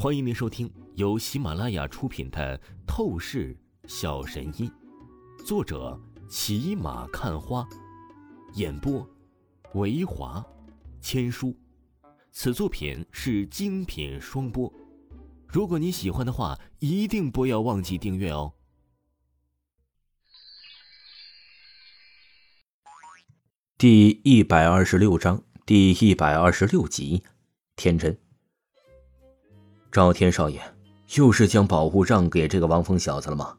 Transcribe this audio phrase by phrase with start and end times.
[0.00, 2.56] 欢迎您收听由喜马拉雅出品的
[2.86, 4.70] 《透视小神医》，
[5.44, 7.68] 作者骑马看花，
[8.54, 9.04] 演播
[9.74, 10.46] 维华
[11.00, 11.52] 千书。
[12.30, 14.72] 此作品是精品双播。
[15.48, 18.54] 如果你喜欢的话，一定不要忘记订阅哦。
[23.76, 27.24] 第一百二十六章，第一百二十六集，
[27.74, 28.16] 天真。
[29.90, 30.60] 赵天少爷，
[31.16, 33.56] 又是将宝物让给这个王峰小子了吗？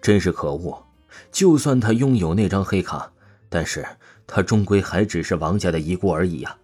[0.00, 0.82] 真是可恶！
[1.30, 3.12] 就算他拥有那张黑卡，
[3.48, 3.86] 但是
[4.26, 6.56] 他终归还只是王家的遗孤而已呀。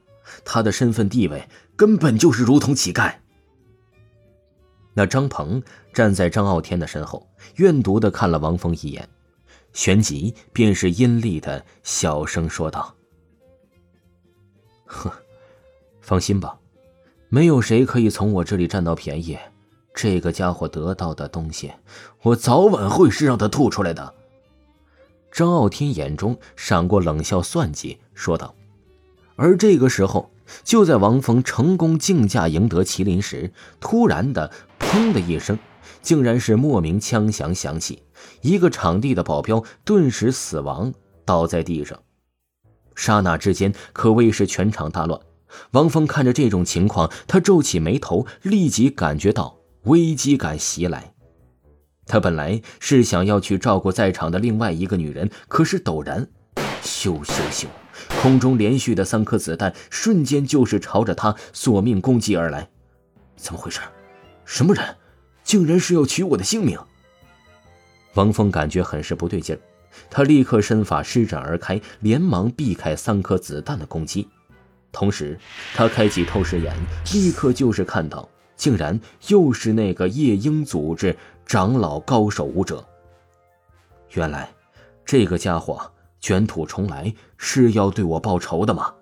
[0.44, 3.14] 他的身份地位根本就是如同乞丐。
[4.94, 9.08] 那张鹏站在张傲天的身后，怨毒的看了王峰一眼，
[9.72, 12.94] 旋即便是阴厉的小声说道
[14.86, 15.10] ：“哼，
[16.00, 16.58] 放心吧。”
[17.30, 19.38] 没有谁可以从我这里占到便宜，
[19.94, 21.72] 这个家伙得到的东西，
[22.22, 24.14] 我早晚会是让他吐出来的。
[25.30, 28.54] 张傲天眼中闪过冷笑算计，说道。
[29.36, 30.30] 而这个时候，
[30.64, 35.58] 就在王峰成功竞价赢得麒麟时，突然的“砰”的一声，
[36.00, 38.02] 竟然是莫名枪响响起，
[38.40, 40.92] 一个场地的保镖顿时死亡，
[41.26, 42.00] 倒在地上。
[42.96, 45.20] 刹那之间，可谓是全场大乱。
[45.72, 51.12] 王峰看着这种情况，他皱起眉头，立即感觉到危机感袭来。
[52.06, 56.26] 他本来是想要去照顾在场的另外一个女人，可是陡然，
[56.82, 57.66] 咻咻咻，
[58.22, 62.68] 空中连续的三颗子弹瞬间就是朝着他索命攻击而来。
[63.36, 63.80] 怎么回事？
[64.44, 64.96] 什么人？
[65.44, 66.78] 竟然是要取我的性命？
[68.14, 69.60] 王峰感觉很是不对劲儿，
[70.10, 74.26] 他立刻身法施展而开，连忙避开三颗子弹的攻击。
[74.90, 75.38] 同时，
[75.74, 76.74] 他开启透视眼，
[77.12, 82.84] 立刻就是看到，竟然又是那个夜鹰组织长老高手武者。
[84.14, 84.50] 原来，
[85.04, 88.94] 这个家伙卷土重来，是要对我报仇的吗？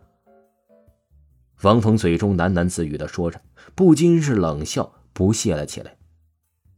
[1.62, 3.41] 王峰嘴中喃喃自语的说着，
[3.75, 5.97] 不禁是冷笑，不屑了起来。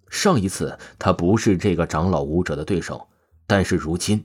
[0.09, 3.09] 上一次他不是这个长老武者的对手，
[3.47, 4.25] 但是如今，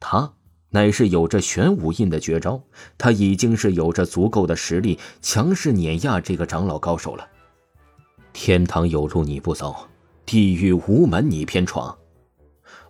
[0.00, 0.32] 他。
[0.72, 2.60] 乃是有着玄武印的绝招，
[2.96, 7.28] 他已经是有着足够的实力，强势碾压这个长老高手了。
[8.32, 9.76] 天堂有路你不走，
[10.24, 11.96] 地狱无门你偏闯。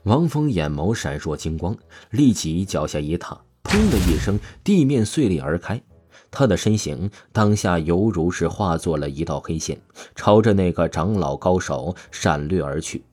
[0.04, 1.76] 王峰眼眸闪烁金光，
[2.10, 5.82] 立即脚下一踏，砰的一声，地面碎裂而开，
[6.31, 9.81] 他的身形当下犹如是化作了一道黑线，
[10.15, 13.04] 朝着那个长老高手闪掠而去。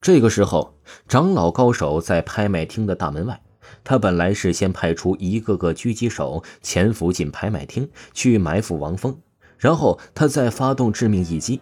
[0.00, 0.74] 这个时候，
[1.08, 3.40] 长老高手在拍卖厅的大门外。
[3.84, 9.18] 他本来是先派出一个个狙击手潜伏进拍卖厅去埋伏王峰，
[9.58, 11.60] 然后他再发动致命一击。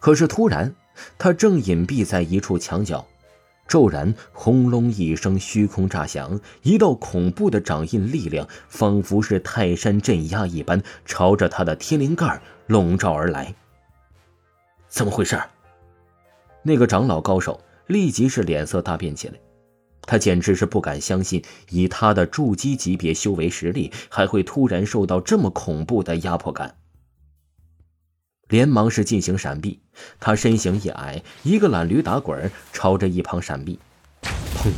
[0.00, 0.74] 可是突然，
[1.16, 3.06] 他正隐蔽在一处墙角，
[3.68, 13.54] 骤然轰隆一声，虚空炸响，一道恐怖的掌印力量，仿佛是泰山镇压一般，朝着他的天灵盖笼罩而来。
[14.88, 15.40] 怎么回事？
[16.66, 19.34] 那个长老高手立即是脸色大变起来，
[20.02, 21.40] 他简直是不敢相信，
[21.70, 26.74] 以他的筑基级别修为实力，还会突然受到这么恐怖的压迫感。
[28.48, 29.78] 连忙是进行闪避，
[30.18, 33.78] 他身形一矮，一个懒驴打滚，朝着一旁闪避。
[34.22, 34.72] 砰！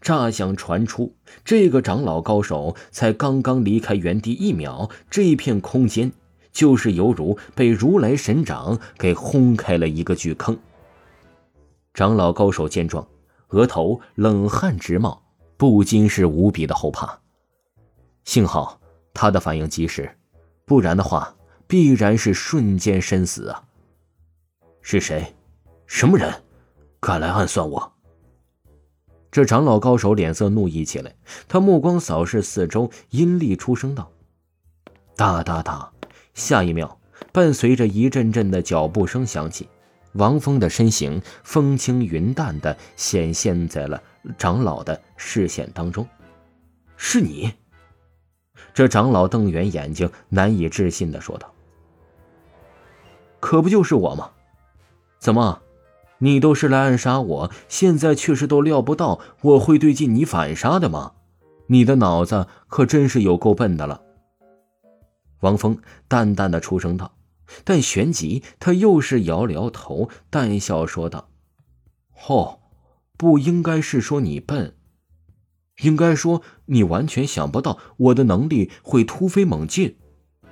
[0.00, 6.12] 炸响传出，这个长老高手才刚刚离开原地一秒，这一片空间
[6.52, 10.56] 就是犹如被如来神掌给轰开了一个巨坑。
[11.96, 13.08] 长老高手见状，
[13.48, 15.22] 额头冷汗直冒，
[15.56, 17.18] 不禁是无比的后怕。
[18.26, 18.78] 幸好
[19.14, 20.14] 他的反应及时，
[20.66, 21.34] 不然的话，
[21.66, 23.64] 必然是瞬间身死啊！
[24.82, 25.34] 是谁？
[25.86, 26.30] 什么人？
[27.00, 27.92] 敢来暗算我？
[29.30, 31.16] 这长老高手脸色怒意起来，
[31.48, 34.12] 他目光扫视四周，阴厉出声道
[35.16, 35.90] ：“哒哒哒！”
[36.34, 37.00] 下一秒，
[37.32, 39.66] 伴随着一阵阵的脚步声响起。
[40.16, 44.02] 王峰的身形风轻云淡的显现在了
[44.38, 46.06] 长老的视线当中，
[46.96, 47.52] 是你？
[48.72, 51.52] 这长老瞪圆眼睛，难以置信的说道
[53.40, 54.30] ：“可不就是我吗？
[55.18, 55.60] 怎么，
[56.18, 61.12] 你都是来暗杀我，现在却是都料不到我会对进你反杀的吗？
[61.68, 64.02] 你的脑子可真是有够笨的了。”
[65.40, 65.78] 王峰
[66.08, 67.15] 淡淡的出声道。
[67.64, 71.28] 但旋即，他又是摇了摇头，淡笑说道
[72.28, 72.60] ：“哦，
[73.16, 74.76] 不应该是说你笨，
[75.82, 79.96] 应该说你完全想不到我的能力会突飞猛进。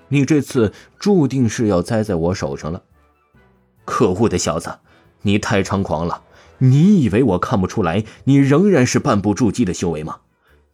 [0.08, 2.84] 你这次注定是要栽在我手上了。
[3.84, 4.78] 可恶的小子，
[5.22, 6.22] 你太猖狂了！
[6.58, 10.20] 你以为我看不出来你仍然是半步筑基的修为吗？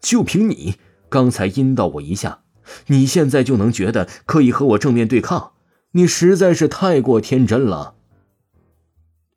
[0.00, 0.76] 就凭你
[1.08, 2.40] 刚才阴到我一下，
[2.88, 5.52] 你现在就能觉得可以和我正面对抗？
[5.92, 7.94] 你实在是太过天真了。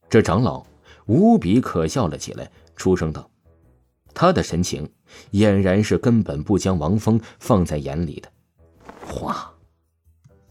[0.09, 0.65] 这长老
[1.07, 3.29] 无比可笑了起来，出声道
[4.13, 4.87] ：“他的神情
[5.31, 8.29] 俨然是根本不将王峰放在眼里的。”
[9.07, 9.51] 哗，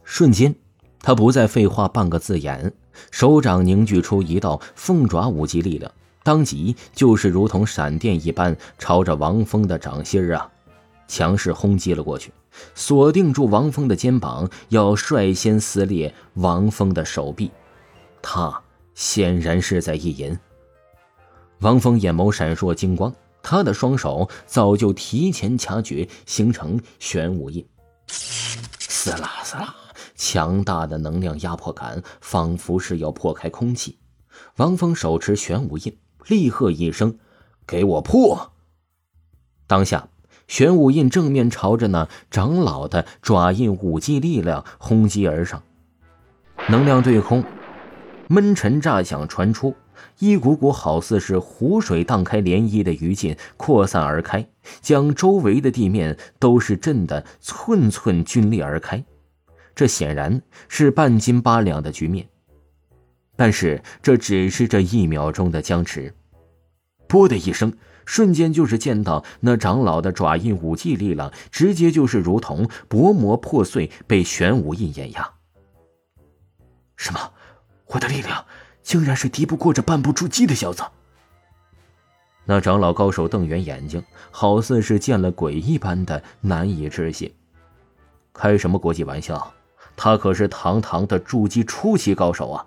[0.02, 0.54] 瞬间，
[1.00, 2.72] 他不再废话半个字眼。
[3.10, 5.90] 手掌凝聚出一道凤爪五级力量，
[6.22, 10.50] 当即就是如同闪电一般，朝着王峰的掌心啊，
[11.08, 12.30] 强势轰击了过去，
[12.74, 17.50] 锁定住王峰的肩膀，要率先撕裂王峰的手臂。
[18.20, 18.62] 他
[18.94, 20.38] 显然是在意淫。
[21.60, 27.66] 王峰眼眸闪烁金光，他的双手早就提前掐诀，形成玄武印，
[28.08, 29.74] 撕拉撕拉。
[30.14, 33.98] 强大的能量压迫感，仿佛是要破开空气。
[34.56, 37.18] 王峰手持玄武印，厉喝一声
[37.66, 38.52] ：“给我破！”
[39.66, 40.08] 当下，
[40.48, 45.62] 玄武印正面朝着那长老的爪印武技力量轰击而上。
[46.68, 47.44] 能量对空，
[48.28, 49.74] 闷沉炸响传出，
[50.18, 54.46] 一股股好似是湖水荡开涟漪的余烬扩散而开，
[54.80, 59.02] 将周围的地面都是震得寸寸皲裂而开。
[59.74, 62.28] 这显然是半斤八两的局面，
[63.36, 66.14] 但是这只是这一秒钟的僵持。
[67.08, 67.72] 啵的一声，
[68.04, 75.30] 瞬间就是见到那长老的爪印武技力量，直接就是如同薄膜破碎，被玄武印碾压。
[76.96, 77.32] 什么？
[77.86, 78.44] 我的力量
[78.82, 80.82] 竟然是敌不过这半步筑基的小子？
[82.44, 87.32] 那长老高手瞪圆眼睛，好似是见了鬼一般的难以置信。
[88.32, 89.52] 开什么国际玩笑？
[89.94, 92.66] 他可是堂堂的筑基初期高手啊！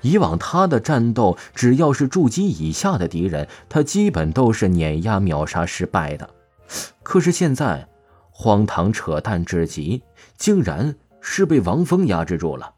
[0.00, 6.30] 以往他的战斗，只要是筑基以下的敌人，他基本都是碾压秒杀失败的。
[7.02, 7.88] 可是现在，
[8.30, 10.02] 荒唐扯淡至极，
[10.36, 12.74] 竟然是被王峰压制住了。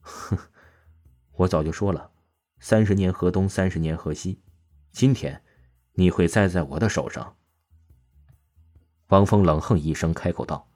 [0.00, 0.38] 哼，
[1.36, 2.10] 我早就说了，
[2.60, 4.40] 三十年河东，三十年河西，
[4.92, 5.42] 今天
[5.94, 7.34] 你会栽在我的手上。
[9.08, 10.66] 王峰冷哼一声，开口道。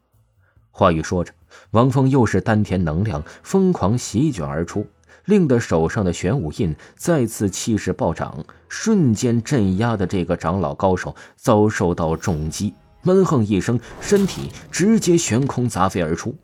[0.71, 1.33] 话语说着，
[1.71, 4.87] 王峰又是丹田能量疯狂席卷而出，
[5.27, 16.35] 令得手上的玄武印再次气势暴涨，瞬间镇压的这个长老高手遭受到重击，闷哼一声，身体直接悬空砸飞而出。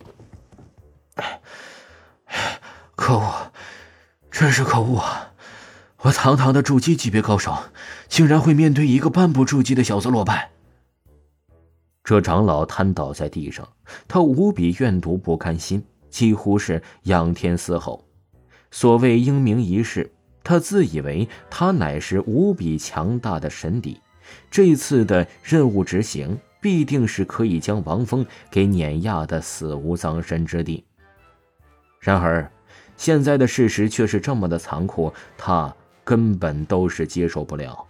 [2.94, 3.52] 可恶，
[4.31, 5.32] 真是可恶啊！
[6.02, 7.56] 我堂堂的筑基级别高手，
[8.08, 10.50] 竟然会面对一个半步筑基的小子落败。
[12.02, 13.69] 这长老瘫倒在地上，
[14.08, 18.05] 他无比怨毒不甘心，几乎是仰天嘶吼。
[18.72, 20.10] 所谓英明一世，
[20.42, 24.00] 他自以为他乃是无比强大的神邸，
[24.50, 30.84] 这次的任务执行必定是可以将王峰给碾压的死无葬身之地。
[32.00, 32.50] 然而，
[32.96, 35.72] 现在的事实却是这么的残酷，他
[36.02, 37.86] 根本都是接受不了。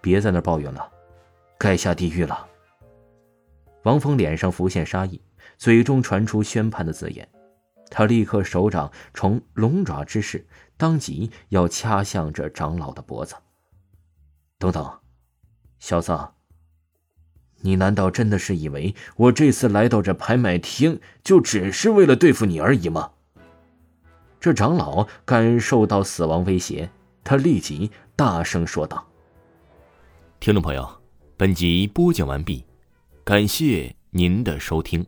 [0.00, 0.88] 别在那抱怨了。
[1.56, 2.46] 该下地狱了。
[3.84, 5.18] 王峰脸上浮现杀意，
[5.56, 7.26] 嘴中传出宣判的字眼，
[7.96, 10.44] 他立刻手掌从龙爪之势，
[10.76, 13.36] 当即要掐向这长老的脖子。
[14.58, 14.98] 等等，
[15.78, 16.30] 小子，
[17.60, 23.12] 你难道真的是以为我这次来到这拍卖厅，就只是为了对付你而已吗？
[24.40, 26.90] 这长老感受到死亡威胁，
[27.22, 29.06] 他立即大声说道
[30.40, 31.00] ：“听众朋友。”
[31.38, 32.64] 本集播讲完毕，
[33.22, 35.06] 感谢您的收听。